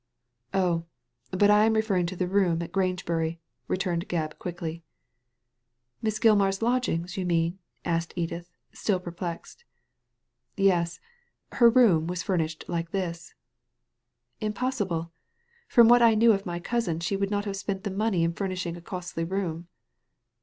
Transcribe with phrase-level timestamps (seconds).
[0.29, 0.85] '* ''Oh,
[1.29, 4.83] but I am referring to the room at Graoge bmy," returned Gebb, quickly.
[5.41, 9.63] *" Miss Gilmar's lodgings, yon mean?" asked Edith, still perplexed.
[10.57, 10.99] ''Yes.
[11.51, 13.35] Her room was furnished like this."
[14.39, 15.11] "Impossible.
[15.67, 18.33] From what I knew of my cousin she would not have spent the money in
[18.33, 19.67] furnishing a costly room.